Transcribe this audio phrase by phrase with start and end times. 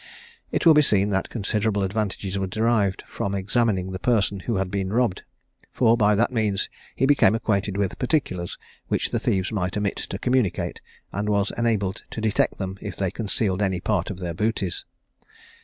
[0.51, 4.71] It will be seen that considerable advantages were derived from examining the person who had
[4.71, 5.21] been robbed;
[5.71, 10.17] for by that means he became acquainted with particulars which the thieves might omit to
[10.17, 14.85] communicate, and was enabled to detect them if they concealed any part of their booties.